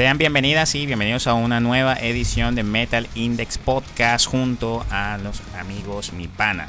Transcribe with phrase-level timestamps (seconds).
[0.00, 5.42] Sean bienvenidas y bienvenidos a una nueva edición de Metal Index Podcast junto a los
[5.58, 6.68] amigos Mi Pana,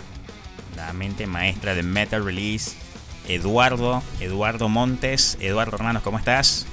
[0.75, 2.71] la mente maestra de Metal Release,
[3.29, 5.37] Eduardo, Eduardo Montes.
[5.39, 6.67] Eduardo, hermanos, ¿cómo estás?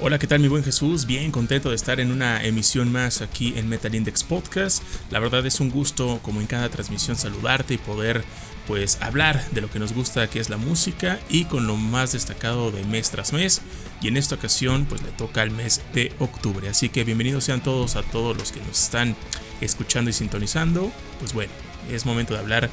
[0.00, 1.06] Hola, ¿qué tal mi buen Jesús?
[1.06, 4.82] Bien contento de estar en una emisión más aquí en Metal Index Podcast.
[5.10, 8.22] La verdad es un gusto, como en cada transmisión, saludarte y poder
[8.66, 12.12] pues hablar de lo que nos gusta que es la música y con lo más
[12.12, 13.62] destacado de mes tras mes
[14.00, 16.68] y en esta ocasión pues le toca el mes de octubre.
[16.68, 19.16] Así que bienvenidos sean todos a todos los que nos están
[19.60, 20.90] escuchando y sintonizando.
[21.18, 21.52] Pues bueno
[21.90, 22.70] es momento de hablar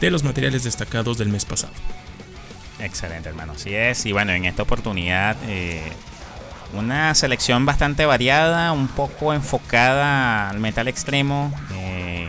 [0.00, 1.72] de los materiales destacados del mes pasado.
[2.78, 3.52] Excelente hermano.
[3.52, 4.06] Así es.
[4.06, 5.92] Y bueno en esta oportunidad eh,
[6.72, 11.52] una selección bastante variada un poco enfocada al metal extremo.
[11.74, 12.28] Eh,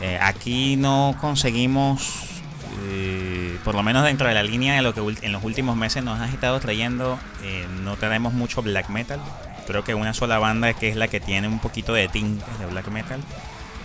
[0.00, 2.33] eh, aquí no conseguimos,
[2.82, 6.02] eh, por lo menos dentro de la línea de lo que en los últimos meses
[6.02, 9.20] nos ha estado trayendo, eh, no tenemos mucho black metal.
[9.66, 12.66] Creo que una sola banda que es la que tiene un poquito de tintes de
[12.66, 13.20] black metal.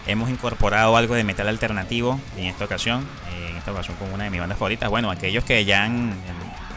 [0.08, 3.08] Hemos incorporado algo de metal alternativo en esta ocasión,
[3.50, 4.90] en esta ocasión con una de mis bandas favoritas.
[4.90, 6.14] Bueno, aquellos que ya han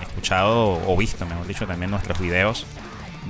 [0.02, 2.66] escuchado o visto, mejor dicho, también nuestros videos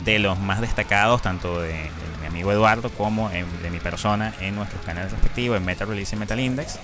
[0.05, 1.91] de los más destacados, tanto de,
[2.27, 6.41] amigo Eduardo como de mi persona en nuestros canales respectivos, en Metal Release y Metal
[6.41, 6.79] Index.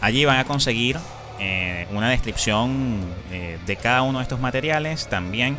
[0.00, 0.98] Allí van a conseguir
[1.40, 5.08] eh, una descripción eh, de cada uno de estos materiales.
[5.08, 5.56] También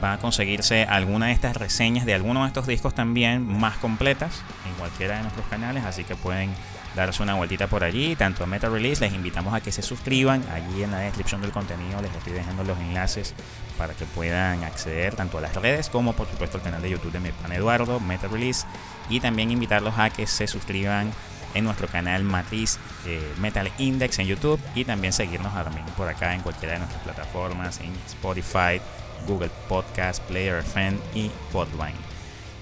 [0.00, 4.42] van a conseguirse alguna de estas reseñas de algunos de estos discos también más completas
[4.66, 5.84] en cualquiera de nuestros canales.
[5.84, 6.50] Así que pueden
[6.94, 8.16] darse una vueltita por allí.
[8.16, 10.44] Tanto a Metal Release les invitamos a que se suscriban.
[10.52, 13.34] Allí en la descripción del contenido les estoy dejando los enlaces
[13.78, 17.12] para que puedan acceder tanto a las redes como por supuesto al canal de YouTube
[17.12, 18.66] de mi pan Eduardo, Meta Release,
[19.08, 21.12] y también invitarlos a que se suscriban
[21.54, 26.34] en nuestro canal Matriz eh, Metal Index en YouTube y también seguirnos también por acá
[26.34, 28.80] en cualquiera de nuestras plataformas, en Spotify,
[29.26, 31.94] Google Podcast, Player FM y Podline.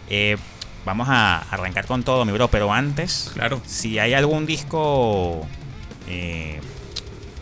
[0.08, 0.36] Eh,
[0.84, 3.60] vamos a arrancar con todo, mi bro, pero antes, claro.
[3.66, 5.46] si hay algún disco
[6.08, 6.60] eh,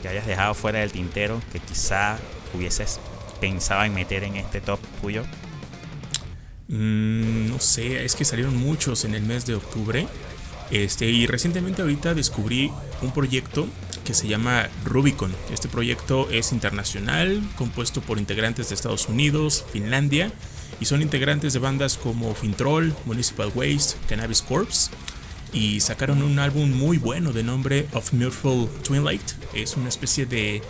[0.03, 2.19] que hayas dejado fuera del tintero que quizá
[2.55, 3.00] hubieses
[3.41, 5.25] pensaba en meter en este top tuyo?
[6.69, 10.06] Mm, no sé, es que salieron muchos en el mes de octubre.
[10.71, 12.71] Este, y recientemente ahorita descubrí
[13.03, 13.67] un proyecto
[14.05, 15.35] que se llama Rubicon.
[15.53, 20.33] Este proyecto es internacional, compuesto por integrantes de Estados Unidos, Finlandia,
[20.81, 24.91] y son integrantes de bandas como Fintroll, Municipal Waste, Cannabis Corpse.
[25.53, 28.31] Y sacaron un álbum muy bueno de nombre Of Twin
[28.85, 29.33] Twinlight.
[29.53, 30.63] Es una especie de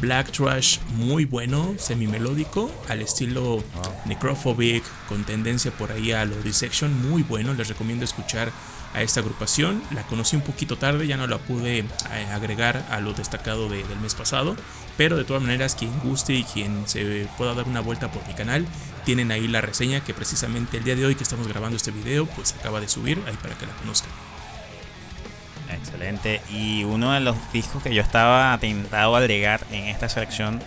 [0.00, 3.62] black trash muy bueno, semi melódico, al estilo
[4.04, 7.54] necrophobic, con tendencia por ahí a lo dissection, muy bueno.
[7.54, 8.52] Les recomiendo escuchar
[8.96, 9.82] a esta agrupación.
[9.92, 11.86] La conocí un poquito tarde, ya no la pude eh,
[12.32, 14.56] agregar a lo destacado del mes pasado.
[14.96, 18.32] Pero de todas maneras, quien guste y quien se pueda dar una vuelta por mi
[18.32, 18.66] canal,
[19.04, 22.24] tienen ahí la reseña que precisamente el día de hoy que estamos grabando este video,
[22.26, 24.10] pues acaba de subir ahí para que la conozcan.
[25.70, 26.40] Excelente.
[26.50, 30.62] Y uno de los discos que yo estaba tentado a agregar en esta selección,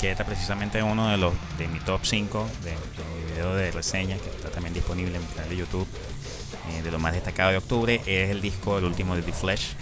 [0.00, 4.16] que está precisamente uno de los de mi top 5 de, mi video de reseña,
[4.16, 5.88] que está también disponible en mi canal de YouTube,
[6.70, 9.74] eh, de lo más destacado de octubre, es el disco, el último de The Flesh,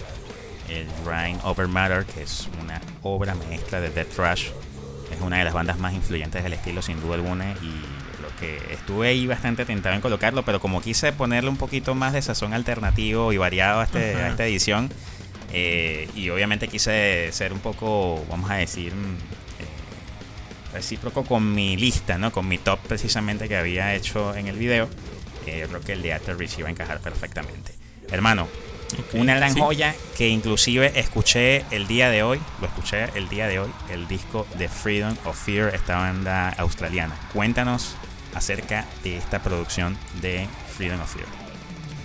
[0.69, 4.47] el Rain Over Matter, que es una obra maestra de Death Trash.
[5.11, 7.81] Es una de las bandas más influyentes del estilo, sin duda alguna, y
[8.39, 12.21] que estuve ahí bastante tentado en colocarlo, pero como quise ponerle un poquito más de
[12.21, 14.89] sazón alternativo y variado a, este, a esta edición,
[15.51, 21.77] eh, y obviamente quise ser un poco, vamos a decir, mm, eh, recíproco con mi
[21.77, 22.31] lista, ¿no?
[22.31, 24.89] Con mi top precisamente que había hecho en el video.
[25.45, 27.73] Eh, creo que el de After Reach iba a encajar perfectamente.
[28.11, 28.47] Hermano,
[29.13, 33.59] una gran joya que inclusive escuché el día de hoy, lo escuché el día de
[33.59, 37.15] hoy, el disco de Freedom of Fear, esta banda australiana.
[37.33, 37.95] Cuéntanos
[38.33, 41.27] acerca de esta producción de Freedom of Fear.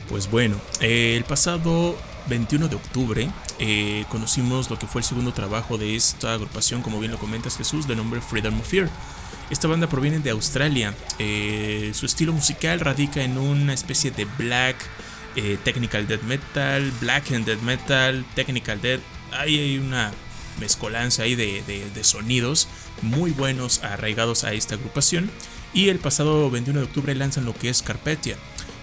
[0.09, 1.97] Pues bueno, eh, el pasado
[2.29, 6.99] 21 de octubre eh, conocimos lo que fue el segundo trabajo de esta agrupación, como
[6.99, 8.89] bien lo comentas Jesús, de nombre Freedom of Fear.
[9.51, 10.95] Esta banda proviene de Australia.
[11.19, 14.77] Eh, su estilo musical radica en una especie de black,
[15.65, 19.01] technical death metal, black and death metal, technical death.
[19.33, 20.13] Ahí hay una
[20.59, 22.69] mezcolanza ahí de, de sonidos
[23.03, 25.31] muy buenos arraigados a esta agrupación
[25.73, 28.37] y el pasado 21 de octubre lanzan lo que es Carpetia.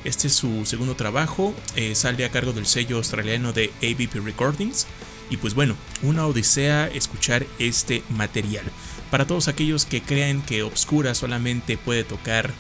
[0.04, 4.88] Este es su segundo trabajo, eh, sale a cargo del sello australiano de ABP Recordings.
[5.30, 8.64] Y pues bueno, una odisea escuchar este material.
[9.12, 12.52] Para todos aquellos que crean que Obscura solamente puede tocar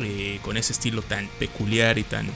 [0.00, 2.28] eh, con ese estilo tan peculiar y tan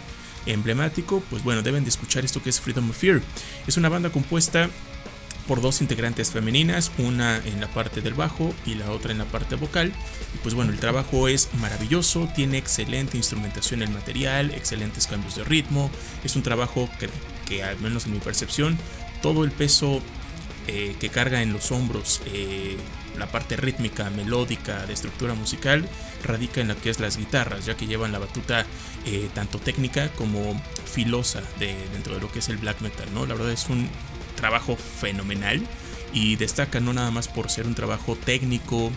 [0.46, 3.20] emblemático, pues bueno, deben de escuchar esto que es Freedom of Fear.
[3.67, 4.70] Es una banda compuesta
[5.46, 9.25] por dos integrantes femeninas, una en la parte del bajo y la otra en la
[9.25, 9.93] parte vocal.
[10.34, 15.37] Y pues bueno, el trabajo es maravilloso, tiene excelente instrumentación en el material, excelentes cambios
[15.37, 15.90] de ritmo,
[16.23, 16.88] es un trabajo
[17.49, 18.78] que, al menos en mi percepción,
[19.23, 20.00] todo el peso
[20.69, 22.76] eh, que carga en los hombros, eh,
[23.18, 25.88] la parte rítmica, melódica, de estructura musical,
[26.24, 28.66] radica en lo que es las guitarras, ya que llevan la batuta
[29.06, 33.26] eh, tanto técnica como filosa de, dentro de lo que es el black metal, ¿no?
[33.26, 33.88] La verdad es un
[34.36, 35.60] trabajo fenomenal
[36.12, 38.90] y destaca no nada más por ser un trabajo técnico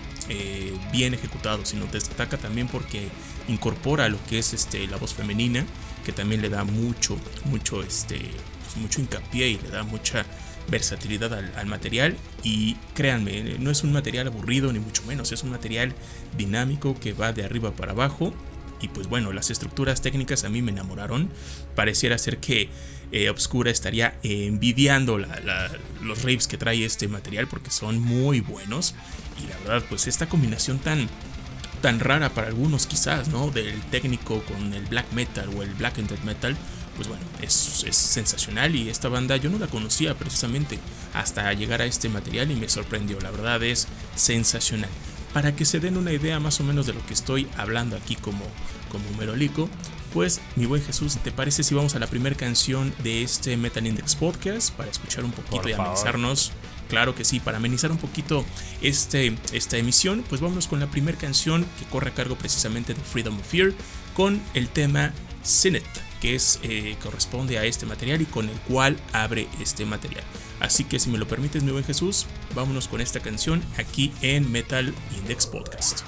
[0.91, 3.09] bien ejecutado, sino destaca también porque
[3.47, 5.65] incorpora lo que es este, la voz femenina,
[6.05, 8.19] que también le da mucho, mucho, este,
[8.63, 10.25] pues mucho hincapié y le da mucha
[10.67, 15.51] versatilidad al, material y créanme, no es un material aburrido ni mucho menos, es un
[15.51, 15.93] material
[16.37, 18.33] dinámico que va de arriba para abajo.
[18.81, 21.29] Y pues bueno, las estructuras técnicas a mí me enamoraron,
[21.73, 22.69] pareciera ser que
[23.13, 25.17] eh, Obscura estaría envidiando
[26.01, 28.93] los raves que trae este material porque son muy buenos.
[29.41, 31.07] Y la verdad pues esta combinación tan
[31.83, 33.51] tan rara para algunos quizás, ¿no?
[33.51, 36.55] Del técnico con el black metal o el black and death metal,
[36.95, 40.79] pues bueno, es, sensacional y esta banda yo no la conocía precisamente
[41.13, 44.89] hasta llegar a este material y me sorprendió, la verdad es sensacional.
[45.33, 48.15] Para que se den una idea más o menos de lo que estoy hablando aquí
[48.15, 48.45] como,
[48.91, 49.67] como Merolico,
[50.13, 53.85] pues mi buen Jesús, ¿te parece si vamos a la primera canción de este Metal
[53.85, 56.51] Index Podcast para escuchar un poquito y amenizarnos?
[56.87, 58.45] Claro que sí, para amenizar un poquito
[58.83, 63.01] este, esta emisión, pues vámonos con la primera canción que corre a cargo precisamente de
[63.01, 63.73] Freedom of Fear
[64.13, 65.11] con el tema
[65.41, 70.23] Sinet que es, eh, corresponde a este material y con el cual abre este material.
[70.61, 74.49] Así que si me lo permites, mi buen Jesús, vámonos con esta canción aquí en
[74.49, 76.03] Metal Index Podcast.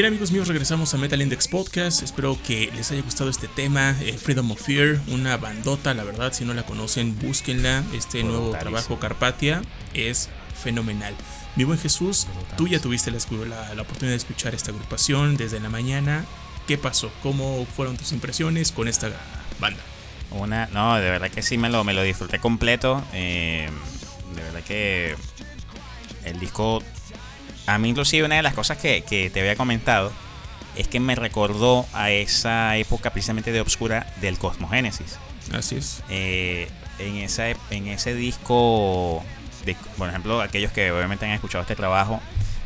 [0.00, 2.02] Bien amigos míos, regresamos a Metal Index Podcast.
[2.02, 6.32] Espero que les haya gustado este tema, eh, Freedom of Fear, una bandota, la verdad,
[6.32, 7.84] si no la conocen, búsquenla.
[7.92, 9.60] Este nuevo trabajo Carpatia
[9.92, 10.30] es
[10.62, 11.14] fenomenal.
[11.54, 12.26] Mi buen Jesús,
[12.56, 13.18] tú ya tuviste la,
[13.74, 16.24] la, oportunidad de escuchar esta agrupación desde la mañana.
[16.66, 17.12] ¿Qué pasó?
[17.22, 19.10] ¿Cómo fueron tus impresiones con esta
[19.60, 19.82] banda?
[20.30, 23.04] Una, no, de verdad que sí me lo, me lo disfruté completo.
[23.12, 23.68] Eh,
[24.34, 25.14] de verdad que
[26.24, 26.82] el disco
[27.66, 29.02] a mí inclusive una de las cosas que,
[29.32, 30.12] te había comentado
[30.76, 35.18] es que me recordó a esa época precisamente de Obscura del Cosmogénesis.
[35.52, 36.02] Así es.
[36.08, 39.22] Eh, en, esa, en ese disco,
[39.64, 42.20] de, por ejemplo, aquellos que obviamente han escuchado este trabajo,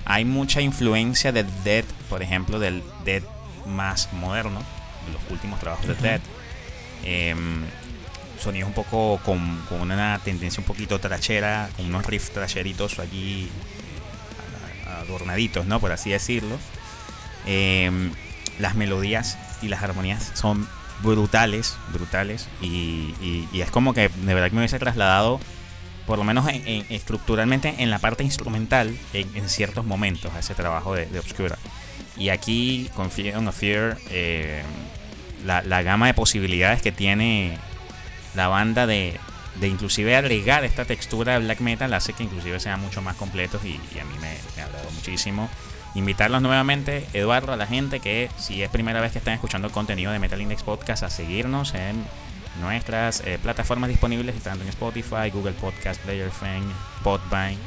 [0.04, 3.22] hay mucha influencia del Dead, por ejemplo, del Dead
[3.66, 4.60] más moderno,
[5.06, 6.20] de los últimos trabajos de Dead.
[7.04, 7.64] Em,
[8.40, 13.48] sonidos un poco con, con, una tendencia un poquito trachera, con unos riffs tracheritos allí
[15.04, 15.80] adornaditos, ¿no?
[15.80, 16.56] Por así decirlo.
[17.46, 18.12] Em,
[18.58, 20.68] las melodías y las armonías son
[21.02, 22.48] brutales, brutales.
[22.60, 23.14] Y,
[23.52, 25.40] es como que de verdad que me hubiese trasladado,
[26.06, 31.18] por lo menos estructuralmente, en la parte instrumental, en, ciertos momentos, a ese trabajo de,
[31.18, 31.58] Obscura.
[32.16, 34.64] Y aquí, con Fear on Fear, em,
[35.44, 37.58] la, la, gama de posibilidades que tiene
[38.34, 39.18] la banda de,
[39.56, 43.64] de inclusive agregar esta textura de black metal hace que inclusive sean mucho más completos
[43.64, 44.28] y, a mí me,
[44.60, 45.48] ha agradado muchísimo.
[45.94, 50.10] Invitarlos nuevamente, Eduardo, a la gente que si es primera vez que están escuchando contenido
[50.10, 52.04] de Metal Index Podcast, a seguirnos en
[52.60, 56.64] nuestras eh, plataformas disponibles, tanto en Spotify, Google Podcast, Player Fan,
[57.04, 57.58] Podvine,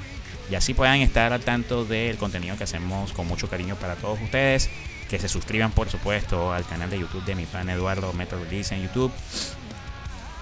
[0.50, 4.20] y así puedan estar al tanto del contenido que hacemos con mucho cariño para todos
[4.22, 4.70] ustedes.
[5.10, 8.76] Que se suscriban, por supuesto, al canal de YouTube de mi fan Eduardo Metal Release
[8.76, 9.12] en YouTube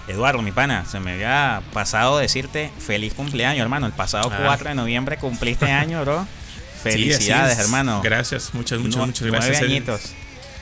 [0.08, 3.86] Eduardo, mi pana, se me había pasado decirte feliz cumpleaños, hermano.
[3.86, 4.68] El pasado 4 ah.
[4.70, 6.26] de noviembre cumpliste año, bro.
[6.82, 8.00] Felicidades, hermano.
[8.02, 9.62] Gracias, muchas, muchas, muchas gracias.
[9.62, 10.12] añitos.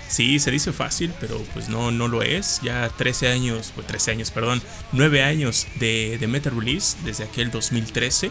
[0.09, 2.61] Sí, se dice fácil, pero pues no, no lo es.
[2.63, 7.51] Ya 13 años, pues 13 años, perdón, 9 años de, de Meta Release desde aquel
[7.51, 8.31] 2013.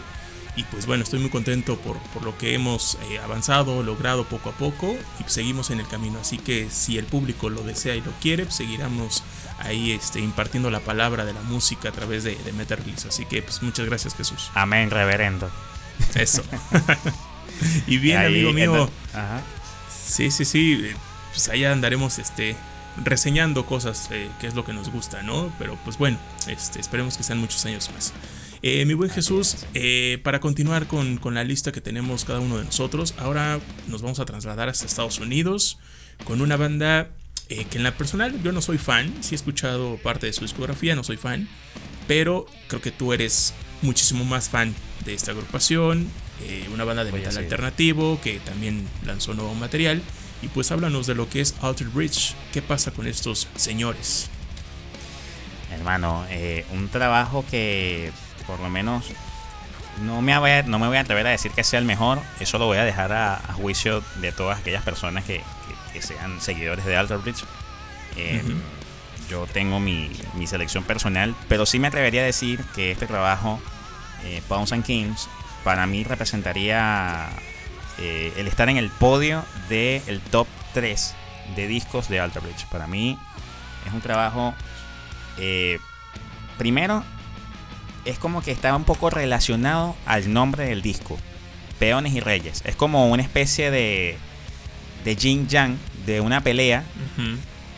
[0.56, 4.50] Y pues bueno, estoy muy contento por, por lo que hemos eh, avanzado, logrado poco
[4.50, 6.20] a poco y seguimos en el camino.
[6.20, 9.24] Así que si el público lo desea y lo quiere, pues seguiremos
[9.58, 13.08] ahí este, impartiendo la palabra de la música a través de, de Meta Release.
[13.08, 14.50] Así que pues muchas gracias Jesús.
[14.54, 15.50] Amén, reverendo.
[16.14, 16.42] Eso.
[17.86, 18.88] y bien, amigo mío.
[19.12, 19.42] Ajá.
[19.90, 20.92] Sí, sí, sí.
[21.32, 22.56] Pues allá andaremos este,
[23.02, 25.52] reseñando cosas eh, que es lo que nos gusta, ¿no?
[25.58, 28.12] Pero pues bueno, este, esperemos que sean muchos años más.
[28.66, 32.64] Eh, mi buen Jesús, eh, para continuar con, la lista que tenemos cada uno de
[32.64, 35.78] nosotros, ahora nos vamos a trasladar hasta Estados Unidos
[36.24, 37.10] con una banda
[37.50, 40.46] eh, que en la personal yo no soy fan, sí he escuchado parte de su
[40.46, 41.46] discografía, no soy fan,
[42.08, 43.52] pero creo que tú eres
[43.82, 46.08] muchísimo más fan de esta agrupación,
[46.72, 50.00] una banda de metal alternativo que también lanzó nuevo material.
[50.40, 54.30] Y pues háblanos de lo que es Altered Bridge, qué pasa con estos señores.
[55.70, 56.24] Hermano,
[56.72, 58.10] un trabajo que
[58.46, 59.04] por lo menos
[60.00, 62.20] no me, voy a, no me voy a atrever a decir que sea el mejor,
[62.40, 65.42] eso lo voy a dejar a, juicio de todas aquellas personas que,
[66.00, 67.44] sean seguidores de Alter Bridge.
[68.16, 68.42] Eh,
[69.30, 70.10] yo tengo mi,
[70.46, 73.60] selección personal, pero sí me atrevería a decir que este trabajo,
[74.24, 75.28] eh, Pounds and Kings,
[75.62, 77.28] para mí representaría
[77.98, 81.14] eh, el estar en el podio del top 3
[81.56, 82.66] de discos de Alter Bridge.
[82.66, 83.18] Para mí
[83.86, 84.54] es un trabajo,
[85.38, 85.78] eh,
[86.58, 87.04] primero,
[88.04, 91.18] es como que está un poco relacionado al nombre del disco,
[91.78, 92.62] Peones y Reyes.
[92.64, 94.18] Es como una especie de,
[95.04, 96.84] de yin yang, de una pelea,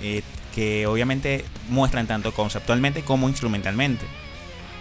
[0.02, 0.22] eh,
[0.54, 4.04] que obviamente muestran tanto conceptualmente como instrumentalmente.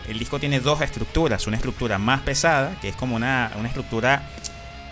[0.07, 4.29] El disco tiene dos estructuras, una estructura más pesada, que es como una, una estructura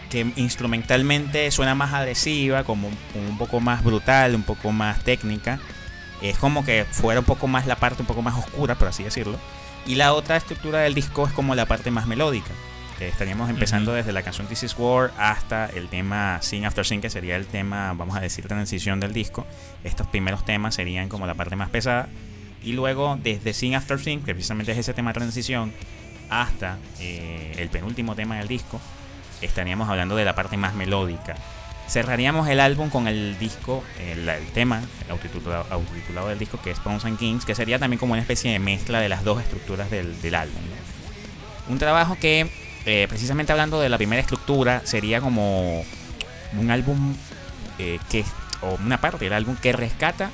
[0.09, 5.59] que instrumentalmente suena más agresiva, como un poco más brutal, un poco más técnica.
[6.21, 9.03] Es como que fuera un poco más la parte un poco más oscura, por así
[9.03, 9.39] decirlo
[9.85, 12.51] y la otra estructura del disco es como la parte más melódica.
[12.99, 17.01] Eh, estaríamos empezando desde la canción This Is War hasta el tema Sing After Sing,
[17.01, 19.45] que sería el tema, vamos a decir, transición del disco.
[19.83, 22.07] Estos primeros temas serían como la parte más pesada.
[22.63, 25.73] Y luego, desde Sing After Sing, que precisamente es ese tema transición,
[26.29, 28.79] hasta eh, el penúltimo tema del disco,
[29.41, 31.35] estaríamos hablando de la parte más melódica.
[31.93, 34.81] Cerraríamos el álbum con el disco, el, tema
[35.11, 38.57] autotitulado, del disco que es Pawns and Kings, que sería también como una especie de
[38.57, 40.59] mezcla de las dos estructuras del, álbum.
[41.69, 42.49] Un trabajo que,
[42.87, 45.85] eh, precisamente hablando de la primera estructura, sería como
[46.57, 47.15] un álbum
[47.77, 48.25] eh, que,
[48.63, 50.31] o una parte del álbum que rescata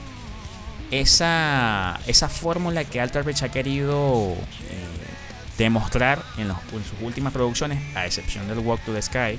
[0.91, 8.05] esa, esa fórmula que Alter Bridge ha querido eh, demostrar en, sus últimas producciones, a
[8.05, 9.37] excepción del Walk to the Sky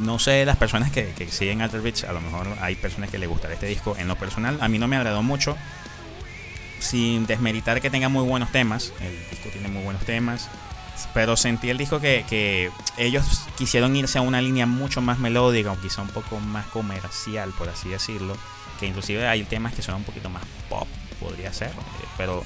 [0.00, 3.28] no sé, las personas que, que siguen Alter a lo mejor hay personas que les
[3.28, 3.96] gustará este disco.
[3.98, 5.56] En lo personal, a mí no me agradó mucho.
[6.78, 8.92] Sin desmeritar que tenga muy buenos temas.
[9.00, 10.48] El disco tiene muy buenos temas.
[11.14, 15.72] Pero sentí el disco que, que ellos quisieron irse a una línea mucho más melódica,
[15.72, 18.36] o quizá un poco más comercial, por así decirlo.
[18.80, 20.86] Que inclusive hay temas que son un poquito más pop,
[21.20, 21.68] podría ser.
[21.70, 22.44] eh, Pero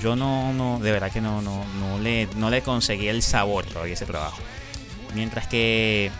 [0.00, 3.64] yo no, no, de verdad que no, no, no le, no le conseguí el sabor
[3.66, 4.38] todavía ese trabajo.
[5.14, 6.10] Mientras que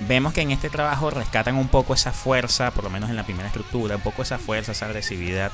[0.00, 3.24] vemos que en este trabajo rescatan un poco esa fuerza, por lo menos en la
[3.24, 5.52] primera estructura, un poco esa fuerza, esa agresividad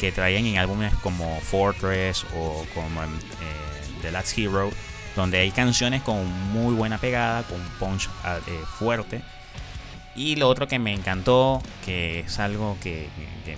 [0.00, 4.70] que traían en álbumes como Fortress o como en, eh, The Last Hero,
[5.16, 9.22] donde hay canciones con muy buena pegada, con un punch ah, eh, fuerte.
[10.16, 13.08] Y lo otro que me encantó, que es algo que,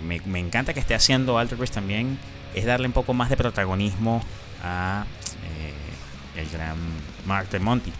[0.02, 2.18] me, me encanta que esté haciendo Alter Bridge también,
[2.54, 4.23] es darle un poco más de protagonismo
[4.62, 5.04] a
[5.45, 6.76] eh, el gran
[7.26, 7.92] Mark Tremonti.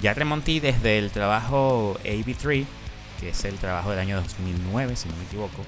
[0.00, 2.64] Ya Tremonti desde el trabajo AB3,
[3.20, 5.64] que es el trabajo del año 2009, si no me equivoco,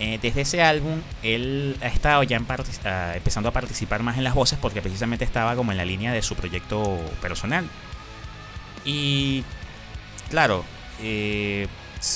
[0.00, 2.40] eh, desde ese álbum él ha estado ya
[2.84, 6.12] ah, empezando a participar más en las voces porque precisamente estaba como en la línea
[6.12, 7.68] de su proyecto personal.
[8.84, 9.44] Y
[10.30, 10.64] claro,
[11.00, 11.68] eh,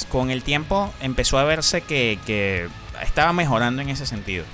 [0.08, 2.68] con el tiempo empezó a verse que
[3.02, 4.44] estaba mejorando en ese sentido.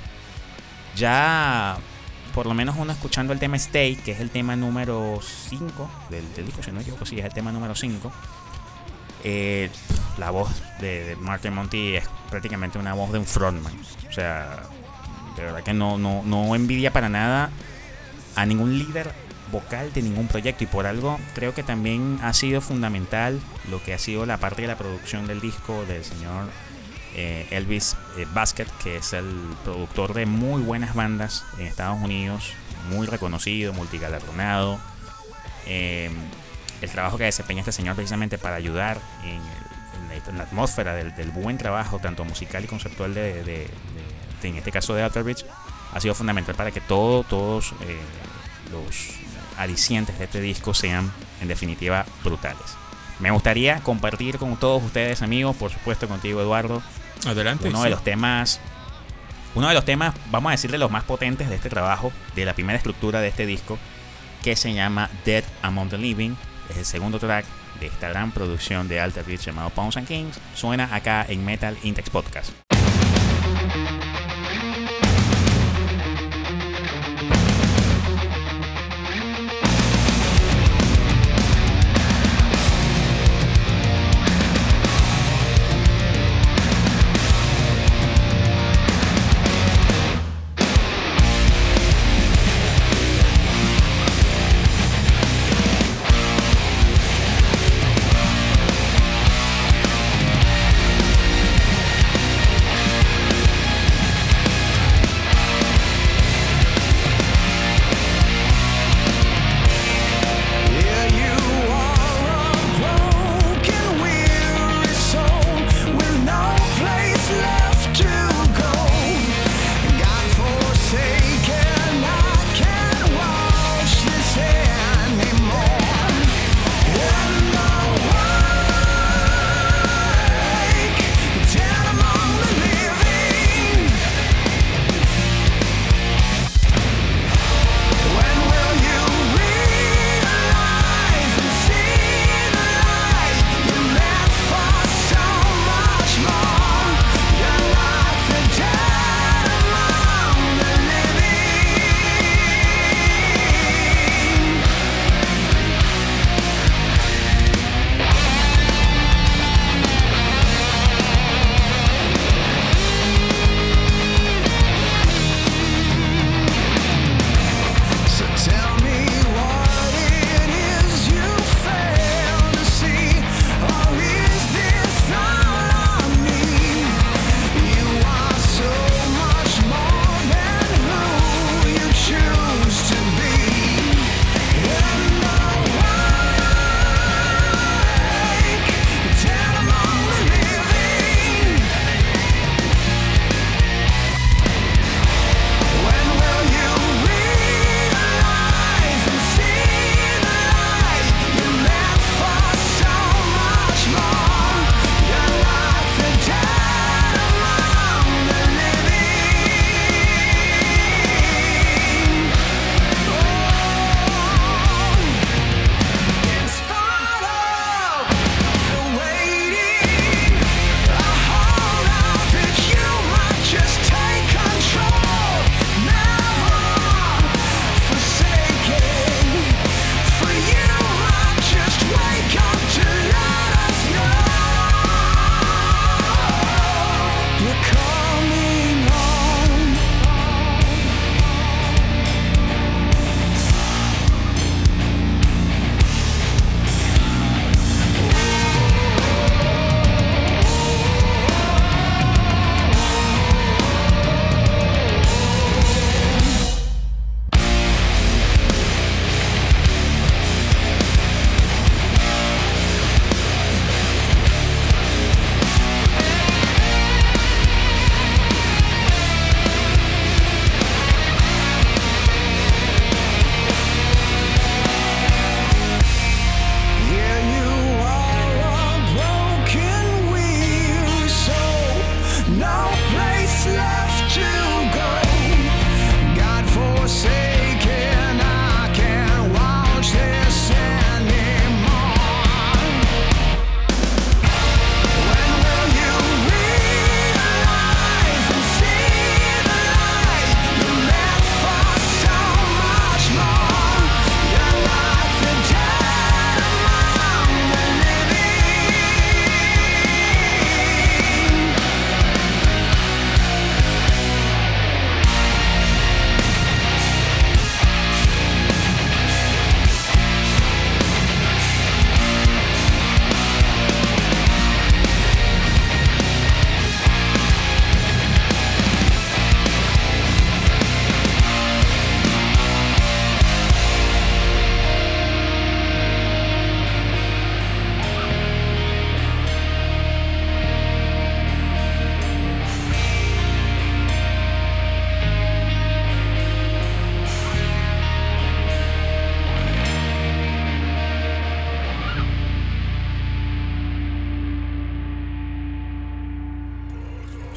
[0.97, 1.79] Ya,
[2.35, 6.45] por lo menos uno escuchando el tema Stay, que es el tema número 5 del,
[6.45, 8.13] disco, si no me equivoco, sí, es el tema número 5.
[9.23, 9.71] eh,
[10.19, 13.73] la voz de, de Martin Monty es prácticamente una voz de un frontman.
[14.09, 14.63] O sea,
[15.37, 17.51] de verdad que no, no, no envidia para nada
[18.37, 19.13] a ningún líder
[19.53, 23.95] vocal de ningún proyecto y por algo creo que también ha sido fundamental lo que
[23.95, 26.47] ha sido la parte de la producción del disco del señor
[27.15, 29.27] eh, Elvis eh, Basket, que es el
[29.65, 32.53] productor de muy buenas bandas en Estados Unidos,
[32.91, 34.79] muy reconocido, multigalardonado.
[35.67, 36.11] Eh,
[36.83, 41.99] el trabajo que desempeña este señor precisamente para ayudar en, la, atmósfera del, buen trabajo,
[41.99, 43.69] tanto musical y conceptual de, de- de-
[44.43, 45.47] de- en este caso de Outer Bridge,
[45.95, 47.99] ha sido fundamental para que todo, todos eh,
[48.71, 49.11] los
[49.57, 52.63] alicientes de este disco sean en definitiva brutales.
[53.21, 56.83] Me gustaría compartir con todos ustedes amigos, por supuesto contigo Eduardo,
[57.27, 57.69] Adelante.
[57.69, 57.85] uno sí.
[57.85, 58.61] de los temas
[59.55, 62.45] uno de los temas vamos a decir de los más potentes de este trabajo de
[62.45, 63.79] la primera estructura de este disco
[64.43, 66.35] que se llama Dead Among the Living
[66.71, 67.45] es el segundo track
[67.81, 71.77] de esta gran producción de Alter Bridge llamado Pounds and Kings suena acá en Metal
[71.83, 72.64] Index Podcast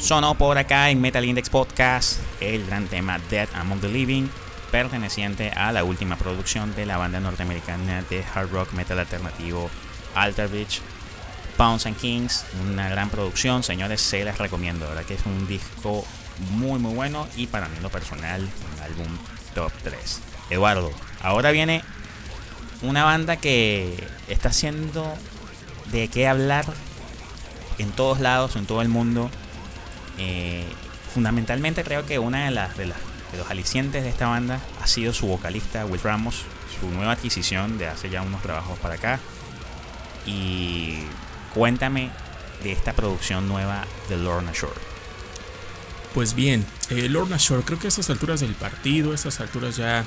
[0.08, 4.30] Sonó por acá en Metal Index Podcast el gran tema Dead Among the Living,
[4.72, 9.70] perteneciente a la última producción de la banda norteamericana de hard rock metal alternativo
[10.16, 10.80] Alter Beach,
[11.58, 12.46] Pounds and Kings.
[12.72, 14.86] Una gran producción, señores, se les recomiendo.
[14.86, 16.06] La verdad que es un disco
[16.52, 19.18] muy, muy bueno y para mí, lo personal, un álbum
[19.56, 20.22] top 3.
[20.52, 20.90] Eduardo,
[21.22, 21.84] ahora viene
[22.82, 25.06] una banda que está haciendo
[25.92, 26.64] de qué hablar
[27.78, 29.30] en todos lados, en todo el mundo.
[30.18, 30.66] Eh,
[31.14, 35.28] fundamentalmente creo que una de las, de los alicientes de esta banda ha sido su
[35.28, 36.44] vocalista Will Ramos,
[36.80, 39.20] su nueva adquisición de hace ya unos trabajos para acá.
[40.26, 41.00] Y
[41.54, 42.12] cuéntame
[42.64, 44.80] de esta producción nueva de Lorna Shore.
[46.14, 49.78] Pues bien, eh, Lorna Shore, creo que a estas alturas del partido, a estas alturas
[49.78, 50.04] ya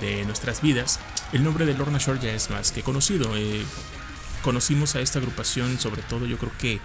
[0.00, 1.00] de, nuestras vidas,
[1.32, 3.36] el nombre de Lorna Shore ya es más que conocido.
[3.36, 3.64] Eh,
[4.42, 6.80] conocimos a esta agrupación sobre todo yo creo que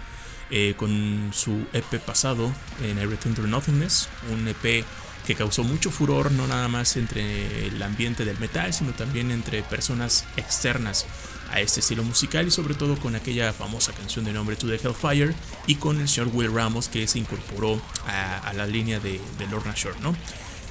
[0.50, 4.84] eh, con su EP pasado en Everything to Nothingness, un EP
[5.26, 9.62] que causó mucho furor no nada más entre el ambiente del metal, sino también entre
[9.62, 11.04] personas externas
[11.50, 14.76] a este estilo musical y sobre todo con aquella famosa canción de nombre To the
[14.76, 15.34] Hellfire
[15.66, 19.74] y con el señor Will Ramos que se incorporó a, la línea de, de Lorna
[19.74, 19.98] Shore.
[20.00, 20.14] ¿no?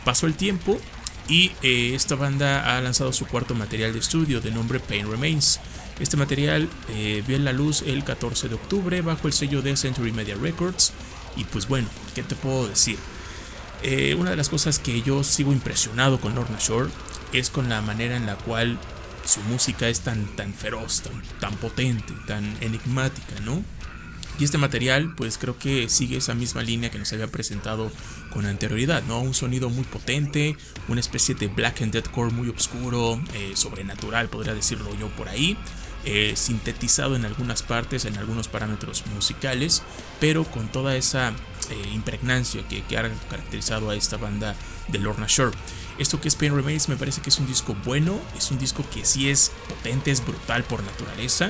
[0.04, 0.80] Pasó el tiempo
[1.28, 5.60] y eh, esta banda ha lanzado su cuarto material de estudio de nombre Pain Remains.
[6.00, 10.12] Este material eh, vio la luz el 14 de octubre bajo el sello de Century
[10.12, 10.92] Media Records.
[11.38, 12.98] Y pues bueno, ¿qué te puedo decir?
[13.82, 16.90] Eh, una de las cosas que yo sigo impresionado con Lorna Shore
[17.34, 18.78] es con la manera en la cual
[19.26, 23.64] su música es tan, tan feroz, tan, tan potente, tan enigmática, ¿no?
[24.38, 27.90] Y este material, pues creo que sigue esa misma línea que nos había presentado
[28.34, 29.22] con anterioridad, ¿no?
[29.22, 30.58] Un sonido muy potente,
[30.90, 35.58] una especie de black and deathcore muy oscuro, eh, sobrenatural, podría decirlo yo por ahí.
[36.08, 39.82] Eh, sintetizado en algunas partes, en algunos parámetros musicales,
[40.20, 44.56] pero con toda esa eh, impregnancia que, ha caracterizado a esta banda
[44.88, 45.58] de Lorna Shore.
[45.98, 48.86] Esto que es Pain Remains me parece que es un disco bueno, es un disco
[48.94, 51.50] que sí es potente, es brutal por naturaleza.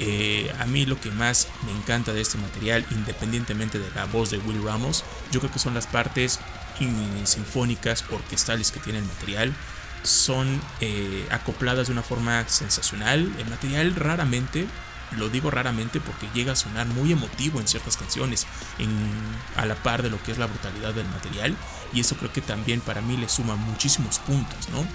[0.00, 4.30] Eh, a mí lo que más me encanta de este material, independientemente de la voz
[4.30, 6.40] de Will Ramos, yo creo que son las partes
[7.24, 9.54] sinfónicas, orquestales que tiene el material
[10.02, 13.32] son eh, acopladas de una forma sensacional.
[13.38, 14.66] El material raramente,
[15.16, 18.46] lo digo raramente porque llega a sonar muy emotivo en ciertas canciones,
[19.56, 21.56] a la par de lo que es la brutalidad del material.
[21.92, 24.86] Y eso creo que también para mí le suma muchísimos puntos, ¿no?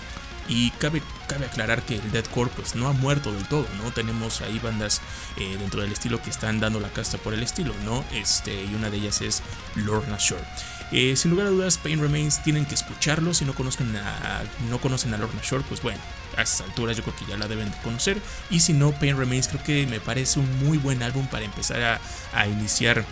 [0.50, 3.92] Y cabe, cabe aclarar que el deathcore pues no ha muerto del todo, ¿no?
[3.92, 5.02] Tenemos ahí bandas
[5.36, 8.06] eh, dentro del estilo que están dando la casta por el estilo, ¿no?
[8.14, 9.44] Este, y una de ellas es
[9.76, 10.46] Lorna Shore.
[10.92, 13.34] Eh, sin lugar a dudas, Pain Remains tienen que escucharlo.
[13.34, 16.00] Si no conocen a, no conocen a Lorna Shore, pues bueno,
[16.38, 18.18] a estas alturas yo creo que ya la deben de conocer.
[18.50, 21.82] Y si no, Pain Remains creo que me parece un muy buen álbum para empezar
[21.82, 22.02] a,
[22.34, 23.06] a iniciar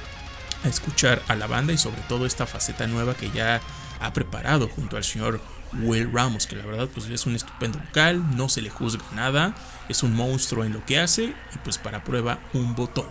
[0.64, 3.62] a escuchar a la banda y sobre todo esta faceta nueva que ya
[4.00, 5.40] ha preparado junto al señor
[5.74, 9.56] Will Ramos, que la verdad pues es un estupendo vocal, no se le juzga nada,
[9.90, 13.08] es un monstruo en lo que hace y pues para prueba un botón.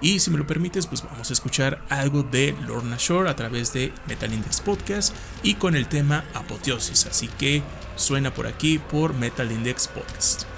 [0.00, 3.72] Y si me lo permites, pues vamos a escuchar algo de Lorna Shore a través
[3.72, 7.06] de Metal Index Podcast y con el tema Apoteosis.
[7.06, 7.62] Así que
[7.96, 10.55] suena por aquí por Metal Index Podcast.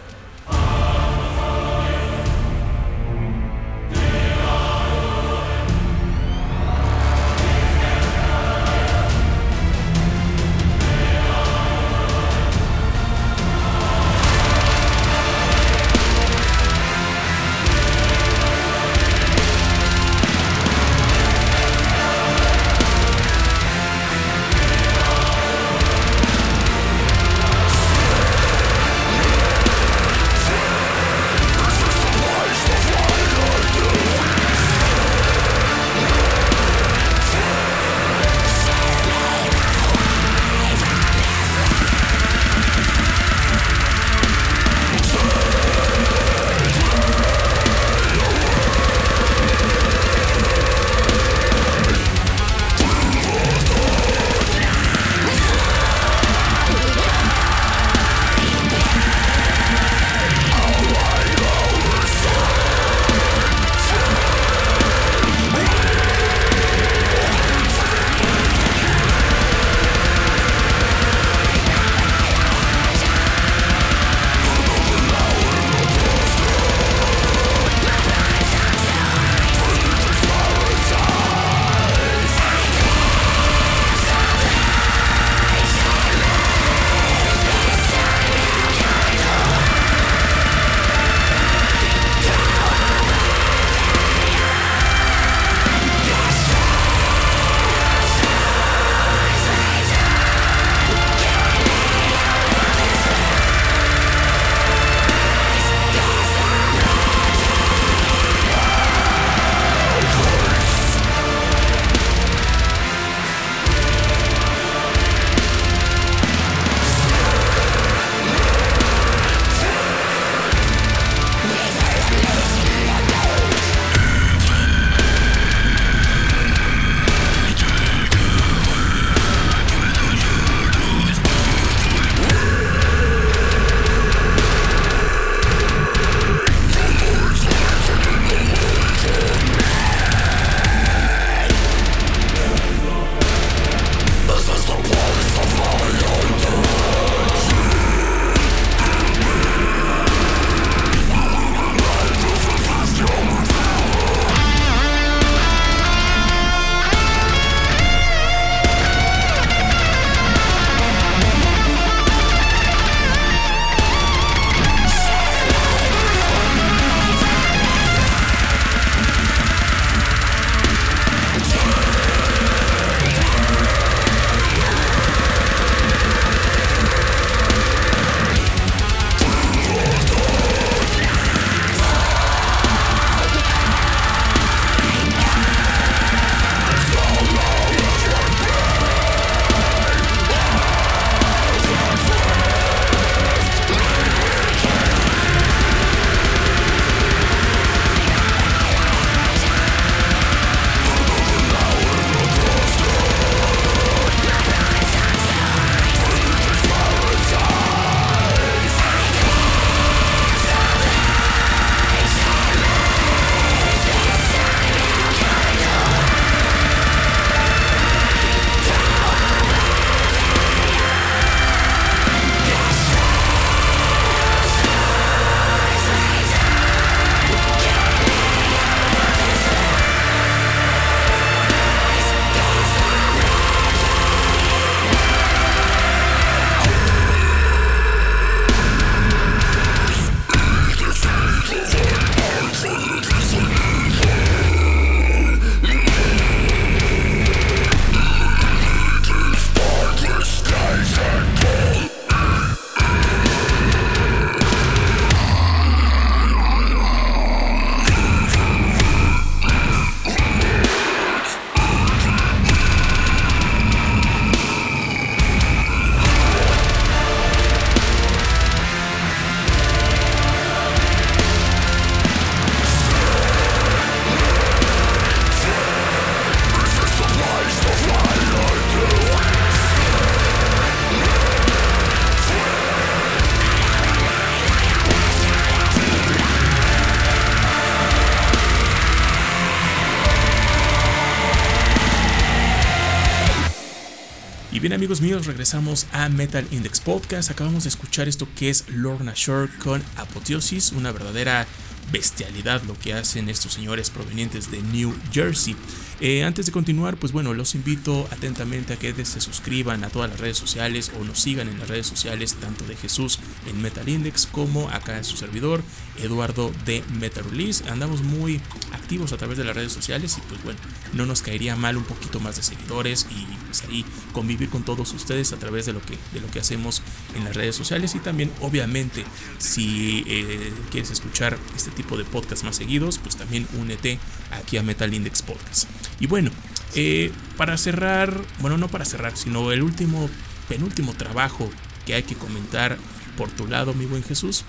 [294.89, 297.31] Amigos míos, regresamos a Metal Index Podcast.
[297.31, 301.47] Acabamos de escuchar esto que es Lorna Shore con Apoteosis, una verdadera
[301.93, 305.57] bestialidad lo que hacen estos señores provenientes de New Jersey.
[306.01, 310.09] Eh, antes de continuar, pues bueno, los invito atentamente a que se suscriban a todas
[310.09, 313.87] las redes sociales o nos sigan en las redes sociales, tanto de Jesús en Metal
[313.87, 315.63] Index como acá en su servidor,
[316.03, 317.69] Eduardo de Metal Release.
[317.69, 318.41] Andamos muy
[318.73, 320.61] activos a través de las redes sociales y pues bueno,
[320.95, 324.93] no nos caería mal un poquito más de seguidores y pues ahí convivir con todos
[324.93, 326.83] ustedes a través de lo que, de lo que hacemos
[327.17, 329.05] en las redes sociales y también obviamente
[329.39, 333.99] si eh, quieres escuchar este tipo de podcast más seguidos, pues también únete
[334.31, 335.69] aquí a Metal Index Podcast.
[336.01, 336.31] Y bueno,
[336.75, 340.09] eh, para cerrar, bueno, no para cerrar, sino el último,
[340.49, 341.49] penúltimo trabajo
[341.87, 342.79] que hay que comentar
[343.17, 344.45] por tu lado, mi buen Jesús,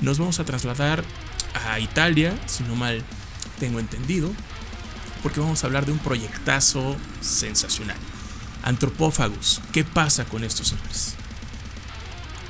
[0.00, 1.04] nos vamos a trasladar
[1.66, 3.02] a Italia, si no mal
[3.58, 4.30] tengo entendido,
[5.22, 7.96] porque vamos a hablar de un proyectazo sensacional.
[8.62, 11.14] Antropófagos, ¿qué pasa con estos señores?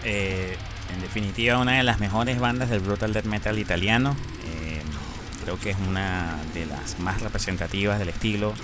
[0.02, 0.56] Eh,
[0.92, 4.16] en definitiva, una de las mejores bandas del brutal death metal italiano.
[4.46, 4.82] Eh,
[5.44, 8.54] creo que es una de las más representativas del estilo.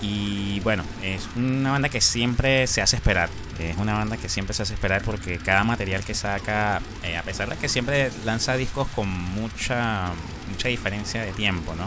[0.00, 3.28] Y bueno, es una banda que siempre se hace esperar.
[3.58, 7.22] Es una banda que siempre se hace esperar porque cada material que saca, eh, a
[7.24, 10.12] pesar de que siempre lanza discos con mucha,
[10.48, 11.86] mucha diferencia de tiempo, ¿no?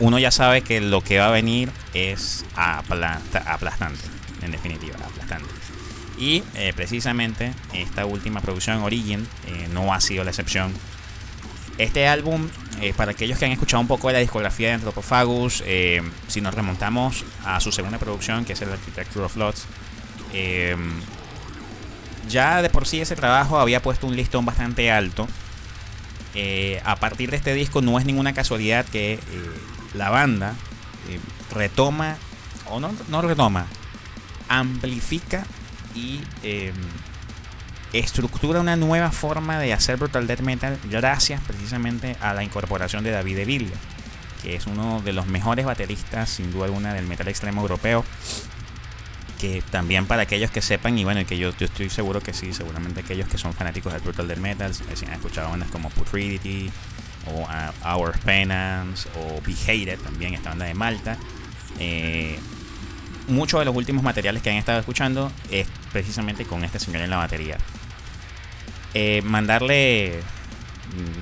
[0.00, 4.04] Eh, uno ya sabe que lo que va a venir es aplastante,
[4.42, 5.48] en definitiva, aplastante.
[6.18, 9.26] Y eh, precisamente esta última producción, Origin,
[9.72, 10.72] no ha sido la excepción
[11.78, 12.48] este álbum,
[12.80, 16.40] eh, para aquellos que han escuchado un poco de la discografía de Anthropophagus, eh, si
[16.40, 19.66] nos remontamos a su segunda producción, que es el Architecture of Lots,
[20.32, 20.76] eh,
[22.28, 25.28] ya de por sí ese trabajo había puesto un listón bastante alto.
[26.84, 29.18] a partir de este disco no es ninguna casualidad que
[29.94, 30.54] la banda
[31.52, 32.16] retoma,
[32.70, 33.66] o no, no retoma,
[34.48, 35.44] amplifica
[35.94, 36.20] y
[37.92, 43.10] estructura una nueva forma de hacer brutal death metal gracias precisamente a la incorporación de
[43.10, 43.70] David de
[44.42, 48.04] que es uno de los mejores bateristas sin duda alguna del metal extremo europeo
[49.38, 53.00] que también para aquellos que sepan y bueno que yo, estoy seguro que sí seguramente
[53.00, 56.70] aquellos que son fanáticos del brutal death metal si han escuchado bandas como Putridity
[57.26, 61.16] o uh, Our Penance o Be Hated también esta banda de Malta
[61.78, 62.38] eh,
[63.28, 67.10] muchos de los últimos materiales que han estado escuchando es precisamente con este señor en
[67.10, 67.58] la batería
[68.94, 70.20] eh, mandarle,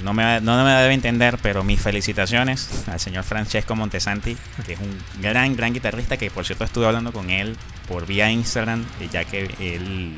[0.02, 4.80] no me, no me debe entender, pero mis felicitaciones al señor Francesco Montesanti, que es
[4.80, 7.56] un gran, gran guitarrista, que por cierto estuve hablando con él
[7.86, 10.16] por vía Instagram, eh, ya que él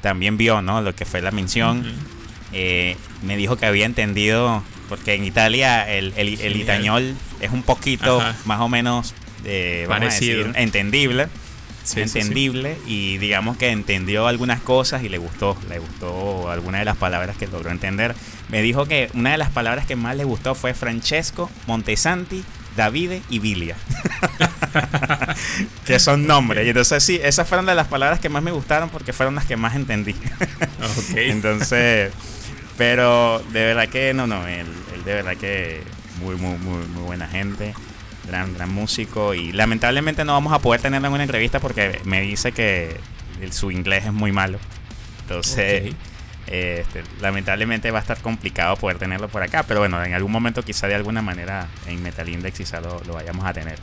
[0.00, 0.80] también vio ¿no?
[0.80, 1.92] lo que fue la mención.
[2.52, 4.62] Eh, me dijo que había entendido,
[4.92, 9.14] porque en Italia el, el, el itañol es un poquito más o menos,
[9.88, 10.50] Parecido.
[10.54, 11.28] entendible
[11.96, 16.98] entendible y digamos que entendió algunas cosas y le gustó, le gustó alguna de las
[16.98, 18.14] palabras que logró entender.
[18.50, 22.44] Me dijo que una de las palabras que más le gustó fue Francesco, Montesanti,
[22.76, 23.76] Davide y Vilia.
[25.86, 26.66] que son nombres.
[26.66, 29.46] Y entonces sí, esas fueron de las palabras que más me gustaron porque fueron las
[29.46, 30.14] que más entendí.
[31.16, 32.12] entonces,
[32.76, 35.82] pero de verdad que no, no, él, él de verdad que
[36.20, 37.74] muy, muy, muy, muy buena gente
[38.26, 42.20] gran, gran músico y lamentablemente no vamos a poder tenerlo en una entrevista porque me
[42.20, 42.96] dice que
[43.50, 44.58] su inglés es muy malo.
[45.22, 45.94] Entonces,
[46.46, 50.62] este, lamentablemente va a estar complicado poder tenerlo por acá, pero bueno, en algún momento
[50.62, 53.78] quizá de alguna manera en Metal Index quizá lo, lo vayamos a tener.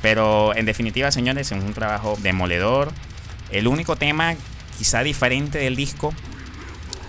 [0.00, 2.92] Pero en definitiva, señores, es un trabajo demoledor.
[3.50, 4.34] El único tema
[4.78, 6.14] quizá diferente del disco,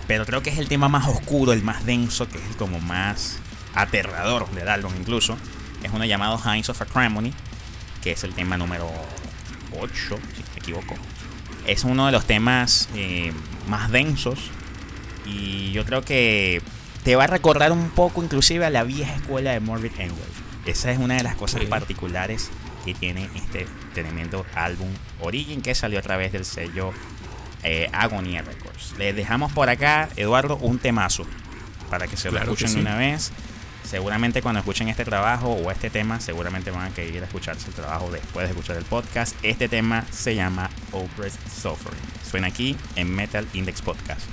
[0.06, 2.80] pero creo que es el tema más oscuro, el más denso, que es el como
[2.80, 3.38] más
[3.74, 5.36] aterrador del álbum incluso
[5.84, 7.32] es uno llamado Hinds of Acrimony,
[8.02, 8.90] que es el tema número
[9.78, 10.94] 8, si me equivoco.
[11.66, 13.32] Es uno de los temas eh,
[13.68, 14.50] más densos
[15.26, 16.62] y yo creo que
[17.04, 20.14] te va a recordar un poco inclusive a la vieja escuela de Morbid Angel.
[20.64, 22.50] Esa es una de las cosas particulares
[22.84, 24.88] que tiene este tremendo álbum
[25.20, 26.92] Origin que salió a través del sello
[27.64, 28.94] eh, Agonia Records.
[28.98, 31.26] Les dejamos por acá, Eduardo, un temazo
[31.90, 33.32] para que se lo escuchen una vez
[33.94, 38.10] seguramente cuando escuchen este trabajo o este tema, seguramente van a querer escucharse el trabajo
[38.10, 39.36] después de escuchar el podcast.
[39.44, 42.00] Este tema se llama Oppressed Suffering.
[42.28, 44.26] Suena aquí en Metal Index Podcast.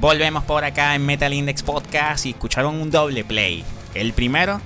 [0.00, 3.64] Volvemos por acá en Metal Index Podcast y escucharon un doble play.
[3.94, 4.60] El primero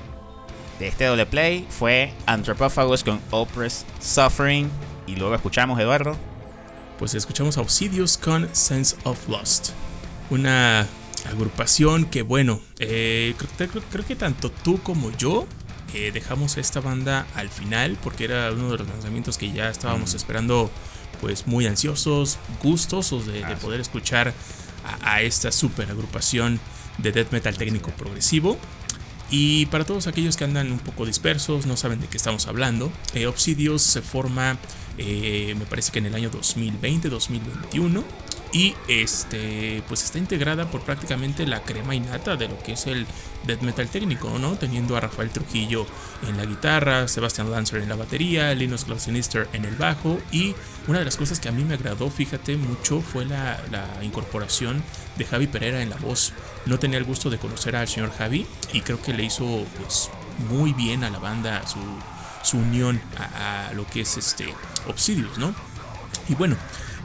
[0.79, 4.71] de este doble play fue Anthropophagus con Opress Suffering.
[5.07, 6.19] Y luego escuchamos, Eduardo.
[6.99, 7.63] Pues escuchamos a
[8.23, 9.71] con Sense of Lost.
[10.29, 10.87] Una
[11.25, 15.47] agrupación que, bueno, eh, creo, que tanto tú como yo
[15.95, 20.13] eh, dejamos esta banda al final porque era uno de los lanzamientos que ya estábamos
[20.13, 20.71] esperando
[21.23, 24.35] pues muy ansiosos, gustosos de, poder escuchar
[24.85, 26.61] a, esta super agrupación
[26.99, 28.59] de death metal técnico progresivo.
[29.31, 32.93] Y para todos aquellos que andan un poco dispersos, no saben de qué estamos hablando,
[33.15, 34.59] eh, Obsidios se forma,
[34.99, 38.05] eh, me parece que en el año 2020-2021
[38.53, 43.07] y este pues está integrada por prácticamente la crema innata de lo que es el
[43.47, 44.57] death metal técnico, ¿no?
[44.57, 45.87] Teniendo a Rafael Trujillo
[46.29, 50.55] en la guitarra, Sebastian Lancer en la batería, Linus Klausenister en el bajo y
[50.89, 53.59] una de las cosas que a mí me agradó, fíjate mucho, fue la,
[54.03, 54.83] incorporación
[55.17, 56.33] de Javi Pereira en la voz.
[56.67, 60.11] No tenía el gusto de conocer al señor Javi y creo que le hizo pues
[60.51, 64.53] muy bien a la banda su, unión a, lo que es este
[65.39, 65.55] ¿no?
[66.29, 66.57] Y bueno,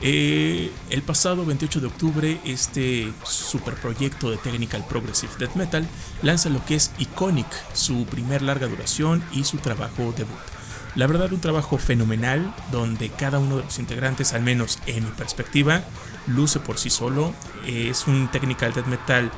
[0.01, 5.87] eh, el pasado 28 de octubre, este super proyecto de Technical Progressive Death Metal
[6.21, 10.56] lanza lo que es Iconic, su primer larga duración y su trabajo debut.
[10.97, 15.11] La verdad, un trabajo fenomenal donde cada uno de los integrantes, al menos en mi
[15.11, 15.83] perspectiva,
[16.25, 17.35] luce por sí solo.
[17.67, 19.31] Es un Technical Death Metal,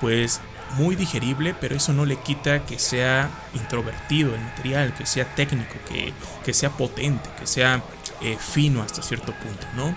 [0.00, 0.40] pues
[0.78, 5.74] muy digerible, pero eso no le quita que sea introvertido el material, que sea técnico,
[5.86, 6.14] que,
[6.46, 7.82] que sea potente, que sea
[8.22, 9.94] eh, fino hasta cierto punto, ¿no?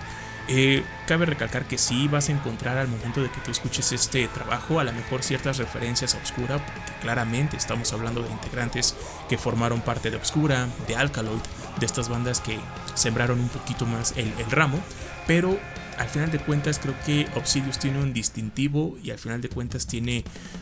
[0.47, 4.27] Eh, cabe recalcar que sí vas a encontrar al momento de que tú escuches este
[4.27, 8.95] trabajo a lo mejor ciertas referencias a Obscura, porque claramente estamos hablando de integrantes
[9.27, 11.41] que formaron parte de Obscura, de Alkaloid,
[11.79, 12.59] de estas bandas que
[12.93, 14.79] sembraron un poquito más el, ramo,
[15.25, 15.57] pero
[15.97, 19.87] al final de cuentas creo que Obsidious tiene un distintivo y al final de cuentas
[19.87, 20.17] tiene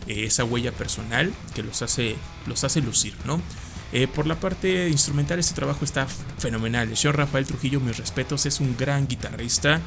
[0.07, 2.15] eh, esa huella personal que los hace,
[2.47, 3.41] los hace lucir, ¿no?
[3.95, 6.07] Eh, por la parte instrumental, este trabajo está
[6.39, 6.89] fenomenal.
[6.89, 9.81] El señor Rafael Trujillo, mis respetos, es un gran guitarrista.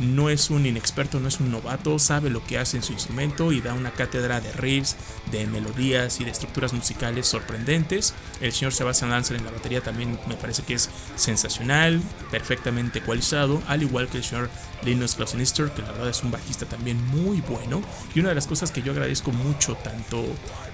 [0.00, 3.52] No es un inexperto, no es un novato, sabe lo que hace en su instrumento
[3.52, 4.96] y da una cátedra de riffs,
[5.30, 8.14] de melodías y de estructuras musicales sorprendentes.
[8.40, 12.00] El señor Sebastian Lancer en la batería también me parece que es sensacional,
[12.32, 14.50] perfectamente ecualizado, al igual que el señor
[14.84, 17.82] Linus Klausenister, que la verdad es un bajista también muy bueno.
[18.14, 20.24] Y una de las cosas que yo agradezco mucho, tanto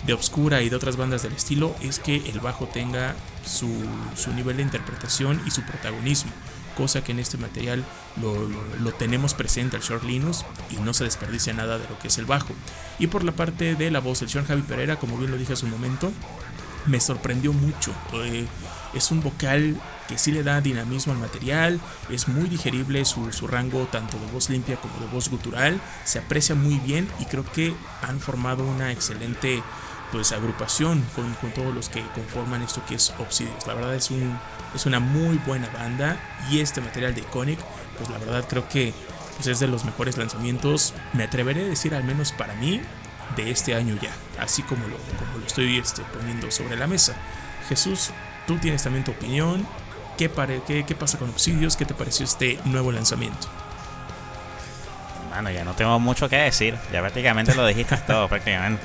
[0.07, 3.67] de Obscura y de otras bandas del estilo, es que el bajo tenga su,
[4.37, 6.31] nivel de interpretación y su protagonismo,
[6.77, 7.85] cosa que en este material
[8.23, 12.19] lo, tenemos presente al short Linus y no se desperdicia nada de lo que es
[12.19, 12.55] el bajo.
[13.01, 15.55] Y por la parte de la voz, el señor Javi Pereira, como bien lo dije
[15.55, 16.13] hace un momento,
[16.87, 17.93] me sorprendió mucho.
[18.13, 18.47] Eh,
[18.95, 19.77] es un vocal
[20.09, 24.27] que sí le da dinamismo al material, es muy digerible su, su, rango tanto de
[24.33, 28.63] voz limpia como de voz gutural, se aprecia muy bien y creo que han formado
[28.63, 29.65] una excelente
[30.13, 33.67] pues agrupación con, con, todos los que conforman esto que es Obsidios.
[33.67, 34.39] La verdad es, un,
[34.75, 36.19] es una muy buena banda
[36.51, 37.59] y este material de Iconic,
[37.97, 38.95] pues la verdad creo que
[39.37, 42.81] pues es de los mejores lanzamientos, me atreveré a decir al menos para mí,
[43.37, 47.15] de este año ya, así como lo, como lo estoy este, poniendo sobre la mesa.
[47.69, 48.11] Jesús,
[48.47, 49.67] tú tienes también tu opinión,
[50.19, 51.77] ¿Qué, pare, qué, qué pasa con Obsidios?
[51.77, 53.47] ¿Qué te pareció este nuevo lanzamiento?
[55.41, 56.75] Bueno, ya no tengo mucho que decir.
[56.93, 58.83] Ya prácticamente lo dijiste todo, prácticamente.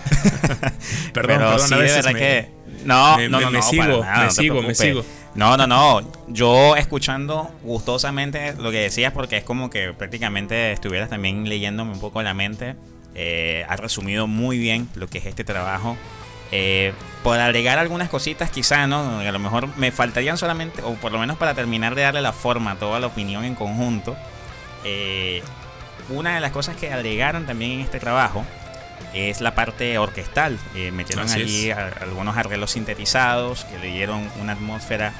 [1.13, 2.49] perdón, Pero sí, de verdad que.
[2.85, 5.03] No, no, no, me sigo, me sigo, me sigo.
[5.33, 6.11] No, no, no.
[6.27, 11.99] Yo escuchando gustosamente lo que decías, porque es como que prácticamente estuvieras también leyéndome un
[11.99, 12.75] poco la mente.
[13.15, 15.97] Eh, has resumido muy bien lo que es este trabajo.
[16.51, 16.93] Eh,
[17.23, 19.21] por agregar algunas cositas, quizá, ¿no?
[19.21, 22.31] A lo mejor me faltarían solamente, o por lo menos para terminar de darle la
[22.31, 24.15] forma a toda la opinión en conjunto.
[24.83, 25.41] Eh,
[26.17, 28.45] una de las cosas que agregaron también en este trabajo
[29.13, 30.57] es la parte orquestal.
[30.75, 35.13] Eh, metieron allí algunos arreglos sintetizados que le dieron una atmósfera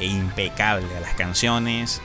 [0.00, 2.00] impecable a las canciones.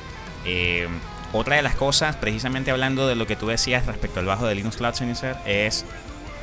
[0.45, 0.87] Eh,
[1.33, 4.55] otra de las cosas, precisamente hablando de lo que tú decías respecto al bajo de
[4.55, 5.85] Linus Klausenizer, es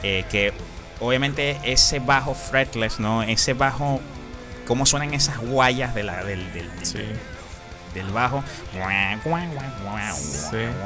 [0.03, 0.53] eh, que
[1.01, 3.23] obviamente ese bajo fretless, ¿no?
[3.23, 4.01] Ese bajo,
[4.67, 6.71] cómo suenan esas guayas de la, del, del,
[7.99, 8.43] del bajo.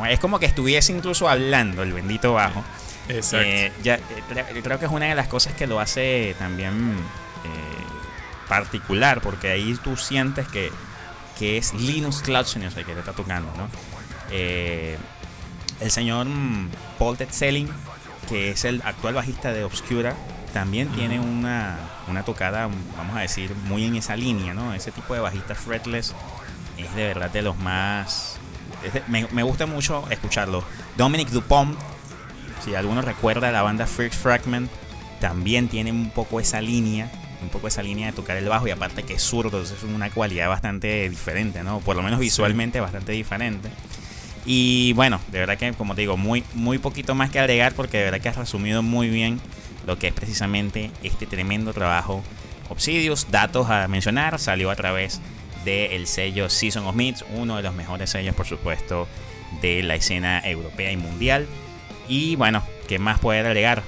[0.09, 2.63] Es como que estuviese incluso hablando el bendito bajo.
[3.09, 3.47] Exacto.
[3.47, 6.97] Eh, ya, eh, creo que es una de las cosas que lo hace también
[7.45, 10.71] eh, particular, porque ahí tú sientes que,
[11.39, 13.69] que es Linus Clausen el que te está tocando, ¿no?
[14.31, 17.69] el señor mm, Paul Tetzelling,
[18.29, 20.15] que es el actual bajista de Obscura,
[20.53, 21.77] también tiene una,
[22.09, 24.73] una tocada, vamos a decir, muy en esa línea, ¿no?
[24.75, 26.15] Ese tipo de bajista fretless
[26.85, 28.39] es de verdad de los más...
[29.09, 30.65] me, gusta mucho escucharlo.
[30.97, 31.79] Dominic Dupont,
[32.65, 34.71] Si alguno recuerda la banda First Fragment,
[35.21, 37.11] también tiene un poco esa línea,
[37.43, 40.11] un poco esa línea de tocar el bajo y aparte que es zurdo, es una
[40.11, 41.81] cualidad bastante diferente, ¿no?
[41.81, 43.69] Por lo menos visualmente bastante diferente.
[44.45, 47.99] Y bueno, de verdad que como te digo, muy, muy poquito más que agregar porque
[47.99, 49.41] de verdad que has resumido muy bien
[49.87, 52.23] lo que es precisamente este tremendo trabajo
[52.69, 53.31] Obsidius.
[53.31, 55.21] Datos a mencionar, salió a través
[55.65, 59.09] del sello Season of Meats, uno de los mejores sellos por supuesto
[59.61, 61.47] de la escena europea y mundial.
[62.09, 63.83] Y bueno, ¿qué más puede agregar?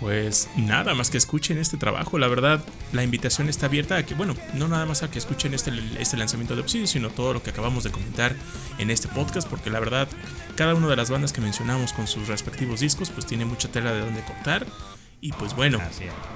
[0.00, 2.62] Pues nada más que escuchen este trabajo, la verdad
[2.92, 6.16] la invitación está abierta a que, bueno, no nada más a que escuchen este, este
[6.16, 8.36] lanzamiento de Obsidian, sino todo lo que acabamos de comentar
[8.78, 10.06] en este podcast, porque la verdad
[10.56, 13.92] cada una de las bandas que mencionamos con sus respectivos discos, pues tiene mucha tela
[13.92, 14.66] de donde contar.
[15.20, 15.80] Y pues bueno,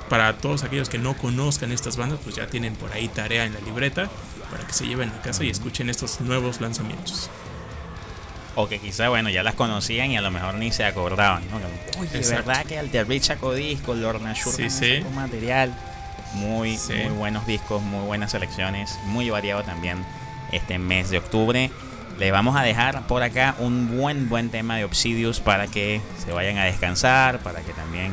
[0.08, 3.54] para todos aquellos que no conozcan estas bandas, pues ya tienen por ahí tarea en
[3.54, 4.08] la libreta
[4.50, 7.30] para que se lleven a casa y escuchen estos nuevos lanzamientos.
[8.54, 11.58] O que quizá, bueno, ya las conocían y a lo mejor ni se acordaban, ¿no?
[12.00, 15.74] Oye, verdad que Alter Rich sacó discos, Lorna Shurman sí, sacó material.
[16.34, 20.04] Muy, muy buenos discos, muy buenas selecciones, muy variado también
[20.50, 21.70] este mes de octubre.
[22.18, 26.32] Le vamos a dejar por acá un buen, buen tema de Obsidius para que se
[26.32, 28.12] vayan a descansar, para que también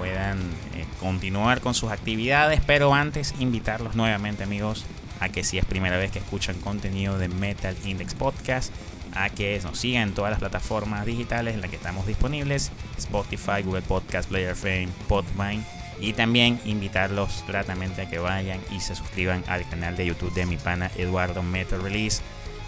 [0.00, 0.38] puedan
[0.74, 2.62] eh, continuar con sus actividades.
[2.66, 4.86] Pero antes, invitarlos nuevamente, amigos,
[5.20, 8.72] a que si es primera vez que escuchan contenido de Metal Index Podcast,
[9.14, 13.62] a que nos sigan en todas las plataformas digitales en las que estamos disponibles, Spotify,
[13.62, 15.64] Google Podcast, Player Fame, Podvine
[16.00, 20.46] y también invitarlos gratamente a que vayan y se suscriban al canal de YouTube de
[20.46, 22.22] mi pana Eduardo Metal Release.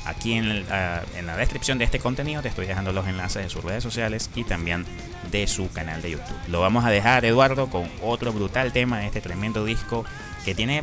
[0.05, 3.51] Aquí en, ah, en, la descripción de este contenido te estoy dejando los enlaces de
[3.51, 4.85] sus redes sociales y también
[5.31, 6.37] de su canal de YouTube.
[6.49, 10.05] Lo vamos a dejar, Eduardo, con otro brutal tema de este tremendo disco
[10.45, 10.83] que tiene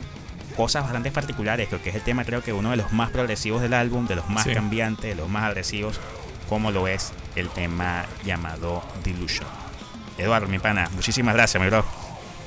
[0.55, 1.67] cosas bastante particulares.
[1.67, 4.15] Creo que es el tema, creo que uno de los más progresivos del álbum, de
[4.15, 5.99] los más cambiantes, de los más agresivos,
[6.47, 9.47] como lo es el tema llamado Delusion.
[10.17, 11.98] Eduardo, mi pana, muchísimas gracias, mi bro.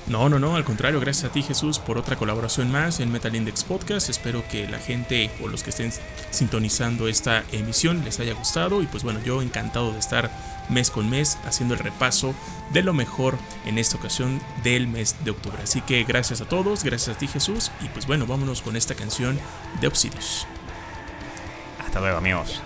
[0.09, 3.35] No, no, no, al contrario, gracias a ti Jesús por otra colaboración más en Metal
[3.35, 4.11] Index Podcast.
[4.11, 5.93] Espero que la gente o los que estén
[6.31, 10.31] sintonizando esta emisión les haya gustado y pues bueno, yo encantado de estar
[10.69, 12.35] mes con mes haciendo el repaso
[12.73, 15.59] de lo mejor en esta ocasión del mes de octubre.
[15.63, 18.97] Así que gracias a todos, gracias a ti Jesús y pues bueno, vámonos con esta
[18.97, 19.39] canción
[19.81, 20.47] de Obsidios.
[21.79, 22.61] Hasta luego amigos.